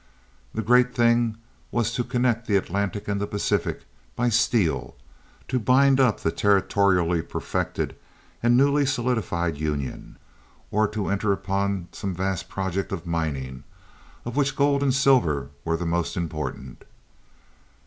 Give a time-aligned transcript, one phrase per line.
[0.55, 1.37] The great thing
[1.71, 3.83] was to connect the Atlantic and the Pacific
[4.15, 4.95] by steel,
[5.47, 7.95] to bind up the territorially perfected
[8.41, 10.17] and newly solidified Union,
[10.71, 13.63] or to enter upon some vast project of mining,
[14.25, 16.83] of which gold and silver were the most important.